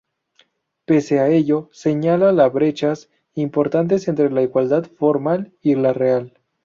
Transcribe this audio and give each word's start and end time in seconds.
Pese 0.85 1.19
a 1.19 1.27
ello, 1.29 1.69
señala 1.71 2.31
la 2.31 2.49
"brechas 2.49 3.11
importantes 3.35 4.07
entre 4.07 4.31
la 4.31 4.41
igualdad 4.41 4.85
formal 4.85 5.51
y 5.61 5.75
la 5.75 5.93
real. 5.93 6.33